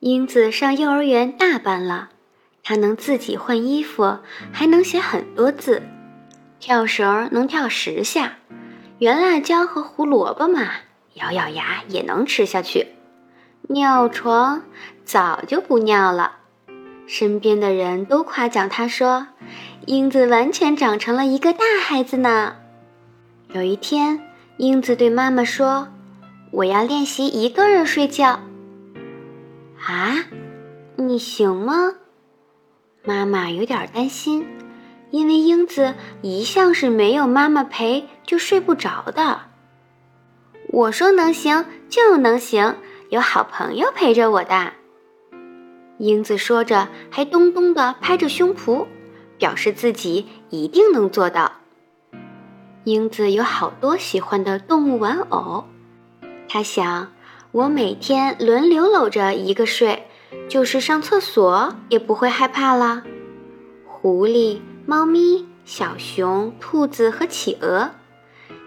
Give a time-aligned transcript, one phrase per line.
[0.00, 2.08] 英子上幼儿园大班了，
[2.62, 5.82] 她能自己换衣服，还能写很多字，
[6.58, 8.38] 跳绳能跳十下，
[8.98, 10.70] 圆辣椒和胡萝卜嘛，
[11.16, 12.86] 咬咬牙也能吃下去。
[13.68, 14.62] 尿床
[15.04, 16.36] 早就不尿了，
[17.06, 19.26] 身边的人都夸奖她说
[19.84, 22.56] ：“英子完全长成了一个大孩子呢。”
[23.52, 24.22] 有一天，
[24.56, 25.88] 英子对妈妈说
[26.52, 28.40] ：“我要练习一个人睡觉。”
[29.86, 30.14] 啊，
[30.96, 31.94] 你行吗？
[33.02, 34.46] 妈妈有点担心，
[35.10, 39.40] 因为英子一向是没有妈妈陪就睡不着的。
[40.68, 42.76] 我说能行就能行，
[43.08, 44.74] 有好朋友陪着我的。
[45.98, 48.86] 英子说着，还咚咚地拍着胸脯，
[49.38, 51.52] 表示自己一定能做到。
[52.84, 55.64] 英子有好多喜欢的动物玩偶，
[56.48, 57.12] 她想。
[57.52, 60.06] 我每天轮流搂着一个睡，
[60.48, 63.02] 就是上厕所也不会害怕啦。
[63.84, 67.90] 狐狸、猫咪、小熊、兔子和企鹅，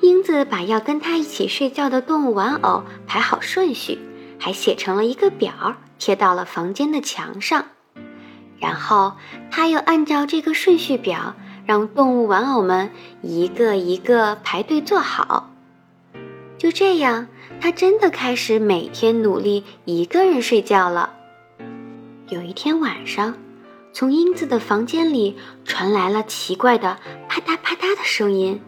[0.00, 3.98] 英子把要跟他一起睡觉的动物玩偶排好顺序，
[4.38, 7.64] 还写成了一个表，贴到了房间的墙上。
[8.60, 9.14] 然后
[9.50, 11.34] 他又按照这个顺序表，
[11.66, 12.92] 让动物玩偶们
[13.22, 15.50] 一个一个排队坐好。
[16.58, 17.26] 就这样。
[17.60, 21.14] 他真的开始每天努力一个人睡觉了。
[22.28, 23.34] 有一天晚上，
[23.92, 26.98] 从英子的房间里传来了奇怪的
[27.28, 28.60] 啪嗒啪嗒的声音。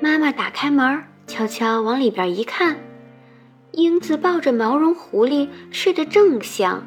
[0.00, 2.76] 妈妈打开门，悄悄往里边一看，
[3.70, 6.84] 英子抱着毛绒狐狸睡得正香。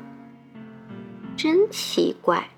[1.37, 2.49] 真奇怪，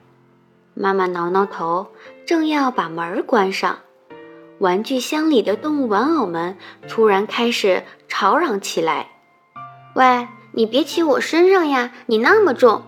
[0.73, 1.87] 妈妈挠挠头，
[2.25, 3.77] 正要把门关上。
[4.59, 9.09] 玩具箱里的动物玩偶们突然开始吵嚷起来
[9.93, 11.91] ：“喂，你别骑我身上呀！
[12.07, 12.81] 你那么重，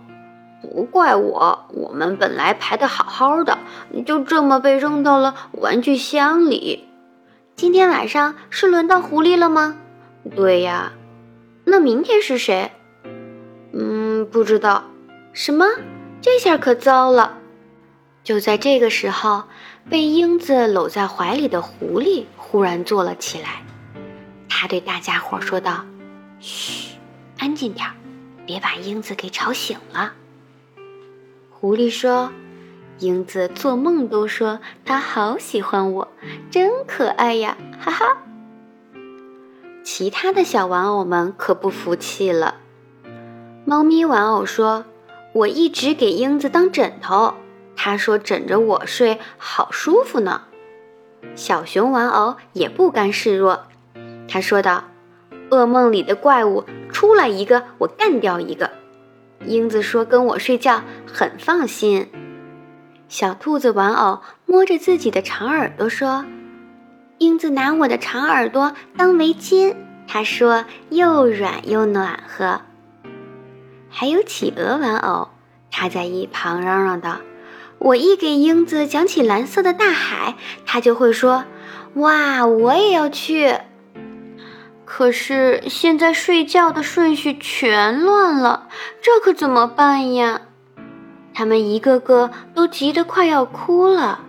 [0.63, 3.59] 不怪我，我们本来排的好好的，
[4.03, 6.87] 就这么被扔到了玩具箱里。
[7.55, 9.77] 今天晚上是轮到狐狸了吗？
[10.35, 10.93] 对呀，
[11.65, 12.71] 那明天是谁？
[13.73, 14.85] 嗯，不知道。
[15.33, 15.67] 什么？
[16.19, 17.37] 这下可糟了！
[18.23, 19.43] 就在这个时候。”
[19.89, 23.63] 被英子搂在怀里的狐狸忽然坐了起来，
[24.47, 25.83] 他对大家伙说道
[26.39, 26.95] ：“嘘，
[27.39, 27.93] 安静点儿，
[28.45, 30.13] 别把英子给吵醒了。”
[31.49, 32.31] 狐狸说
[32.99, 36.07] ：“英子做梦都说她好喜欢我，
[36.51, 38.17] 真可爱呀，哈哈。”
[39.83, 42.57] 其他的小玩偶们可不服气了。
[43.65, 44.85] 猫咪玩偶说
[45.33, 47.33] ：“我一直给英子当枕头。”
[47.81, 50.41] 他说：“枕着我睡好舒服呢。”
[51.33, 53.67] 小熊玩偶也不甘示弱，
[54.27, 54.83] 他说道
[55.49, 58.71] ：“噩梦里的怪物出来一个，我干掉一个。”
[59.47, 62.09] 英子说：“跟我睡觉很放心。”
[63.07, 66.25] 小兔子玩偶摸着自己的长耳朵说
[67.17, 69.73] ：“英子拿我的长耳朵当围巾。”
[70.05, 72.59] 他说：“又软又暖和。”
[73.89, 75.29] 还有企鹅玩偶，
[75.71, 77.19] 他在一旁嚷嚷道。
[77.79, 80.35] 我一给英子讲起蓝色的大海，
[80.65, 81.45] 她就会说
[81.95, 83.55] ：“哇，我也要去。”
[84.85, 88.67] 可是现在睡觉的顺序全乱了，
[89.01, 90.41] 这可怎么办呀？
[91.33, 94.21] 他们一个个都急得快要哭了。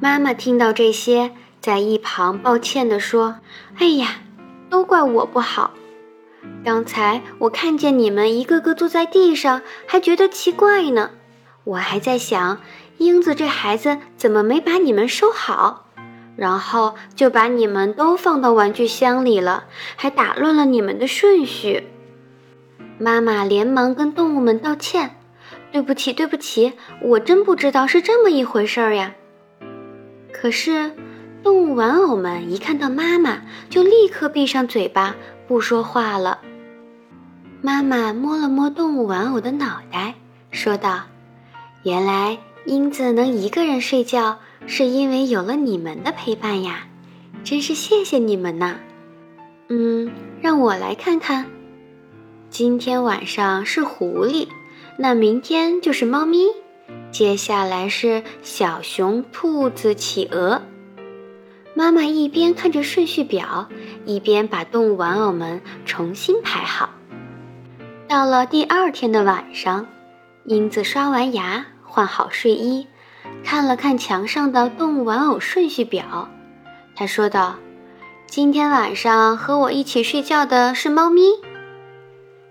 [0.00, 3.38] 妈妈听到这些，在一旁抱歉地说
[3.80, 4.18] ：“哎呀，
[4.70, 5.72] 都怪我不好。
[6.62, 11.10] 刚才我看见你们一个个坐在地上，还觉得奇怪呢。”
[11.64, 12.60] 我还在想，
[12.98, 15.86] 英子这孩子怎么没把你们收好，
[16.36, 19.64] 然后就把你们都放到玩具箱里了，
[19.96, 21.88] 还打乱了你们的顺序。
[22.98, 25.16] 妈妈连忙跟动物们道歉
[25.72, 29.14] ：“对不起，对不起，我真不知道是这么一回事儿呀。”
[30.32, 30.92] 可是，
[31.42, 35.16] 动物玩偶们一看到妈妈，就立刻闭上嘴巴，
[35.48, 36.40] 不说话了。
[37.62, 40.14] 妈妈摸了摸动物玩偶的脑袋，
[40.50, 41.04] 说道。
[41.84, 46.86] 原来英子能一个人睡觉，是因为有了你们的陪伴呀！
[47.44, 48.80] 真是谢谢你们呐。
[49.68, 50.10] 嗯，
[50.40, 51.44] 让我来看看。
[52.48, 54.48] 今天晚上是狐狸，
[54.96, 56.46] 那明天就是猫咪，
[57.10, 60.62] 接下来是小熊、兔子、企鹅。
[61.74, 63.68] 妈妈一边看着顺序表，
[64.06, 66.88] 一边把动物玩偶们重新排好。
[68.08, 69.86] 到了第二天的晚上，
[70.46, 71.66] 英子刷完牙。
[71.94, 72.88] 换好睡衣，
[73.44, 76.28] 看了看墙上的动物玩偶顺序表，
[76.96, 77.54] 他说道
[78.26, 81.22] ：“今天晚上和我一起睡觉的是猫咪。”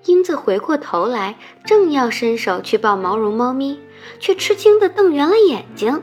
[0.07, 1.35] 英子回过头来，
[1.65, 3.81] 正要伸手去抱毛绒猫咪，
[4.17, 6.01] 却吃惊地瞪圆了眼睛。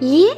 [0.00, 0.36] 咦，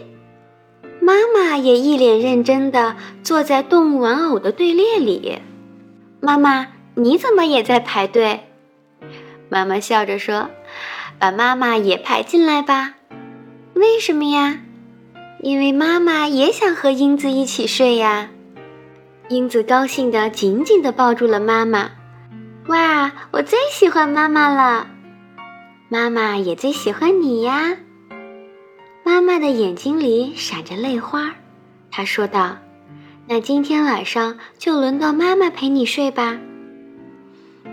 [1.00, 5.38] 妈妈也一脸认真地坐在动物玩偶的队列里。
[6.20, 6.66] 妈妈，
[6.96, 8.40] 你怎么也在排队？
[9.48, 10.50] 妈妈笑着说
[11.20, 12.94] ：“把妈妈也排进来吧。”
[13.74, 14.58] 为什么呀？
[15.42, 18.30] 因为妈妈也想和英子一起睡呀。
[19.28, 21.92] 英子高兴地紧紧地抱住了妈妈。
[22.66, 24.88] 哇，我最喜欢妈妈了，
[25.88, 27.76] 妈妈也最喜欢你呀。
[29.04, 31.34] 妈妈的眼睛里闪着泪花，
[31.90, 32.58] 她说道
[33.26, 36.38] ：“那今天晚上就轮到妈妈陪你睡吧。”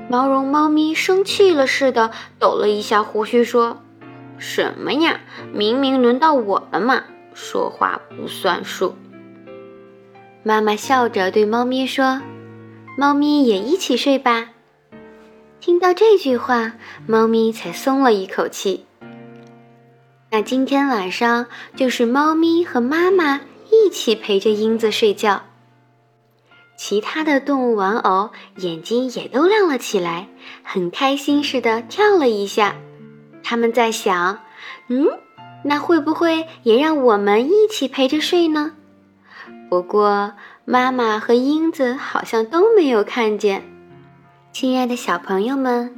[0.10, 3.82] 毛绒猫咪生气了似的抖了一下胡须，说
[4.40, 5.20] ：“什么呀？
[5.54, 8.96] 明明轮到我了嘛，说话不算数。”
[10.44, 12.22] 妈妈笑着对猫咪说
[12.98, 14.50] ：“猫咪也一起睡吧。”
[15.60, 16.74] 听到这句话，
[17.06, 18.86] 猫咪才松了一口气。
[20.32, 25.44] 那今天晚上就是猫咪和妈妈一起陪着英子睡觉。
[26.78, 30.28] 其他的动物玩偶眼睛也都亮了起来，
[30.64, 32.76] 很开心似的跳了一下。
[33.44, 34.40] 他们在想：
[34.88, 35.08] 嗯，
[35.64, 38.74] 那会不会也让我们一起陪着睡呢？
[39.70, 40.34] 不过
[40.66, 43.64] 妈妈和英子好像都没有看见。
[44.54, 45.96] 亲爱的小朋友们，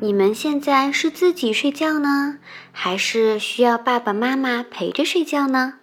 [0.00, 2.38] 你们现在是自己睡觉呢，
[2.72, 5.74] 还是需要爸爸妈妈陪着睡觉呢？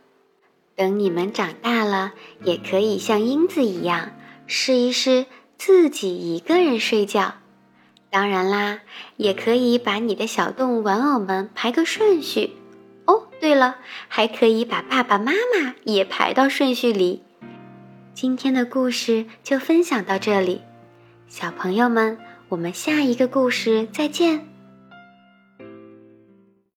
[0.75, 2.13] 等你们长大了，
[2.43, 4.11] 也可以像英子一样，
[4.51, 5.27] 试一试
[5.59, 7.35] 自己一个人睡觉。
[8.09, 8.79] 当然啦，
[9.15, 12.55] 也可以把你的小动物玩偶们排个顺序。
[13.05, 13.75] 哦，对了，
[14.07, 17.21] 还可以把爸爸妈妈也排到顺序里。
[18.15, 20.61] 今天的故事就分享到这里。
[21.27, 22.17] 小朋友们，
[22.49, 24.48] 我们下一个故事再见。